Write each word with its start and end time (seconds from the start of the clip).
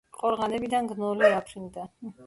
ყორღანებიდან 0.21 0.89
გნოლი 0.93 1.31
აფრინდა. 1.41 1.89